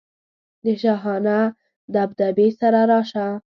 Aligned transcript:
د 0.63 0.65
شاهانه 0.81 1.37
دبدبې 1.93 2.47
سره 2.59 2.79
راشه. 2.91 3.27